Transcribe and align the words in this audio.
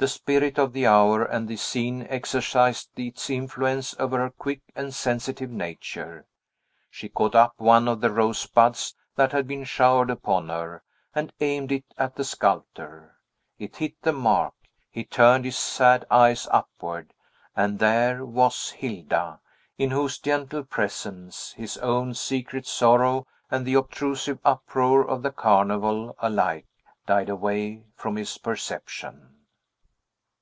The 0.00 0.06
spirit 0.06 0.58
of 0.60 0.72
the 0.74 0.86
hour 0.86 1.24
and 1.24 1.48
the 1.48 1.56
scene 1.56 2.06
exercised 2.08 2.90
its 2.96 3.28
influence 3.28 3.96
over 3.98 4.18
her 4.20 4.30
quick 4.30 4.60
and 4.76 4.94
sensitive 4.94 5.50
nature; 5.50 6.24
she 6.88 7.08
caught 7.08 7.34
up 7.34 7.54
one 7.56 7.88
of 7.88 8.00
the 8.00 8.12
rosebuds 8.12 8.94
that 9.16 9.32
had 9.32 9.48
been 9.48 9.64
showered 9.64 10.08
upon 10.08 10.50
her, 10.50 10.84
and 11.16 11.32
aimed 11.40 11.72
it 11.72 11.84
at 11.98 12.14
the 12.14 12.22
sculptor; 12.22 13.16
It 13.58 13.78
hit 13.78 14.00
the 14.00 14.12
mark; 14.12 14.54
he 14.88 15.02
turned 15.02 15.44
his 15.44 15.58
sad 15.58 16.04
eyes 16.12 16.46
upward, 16.52 17.12
and 17.56 17.80
there 17.80 18.24
was 18.24 18.70
Hilda, 18.70 19.40
in 19.78 19.90
whose 19.90 20.20
gentle 20.20 20.62
presence 20.62 21.54
his 21.56 21.76
own 21.78 22.14
secret 22.14 22.68
sorrow 22.68 23.26
and 23.50 23.66
the 23.66 23.74
obtrusive 23.74 24.38
uproar 24.44 25.04
of 25.04 25.22
the 25.22 25.32
Carnival 25.32 26.14
alike 26.20 26.68
died 27.04 27.28
away 27.28 27.82
from 27.96 28.14
his 28.14 28.38
perception. 28.38 29.34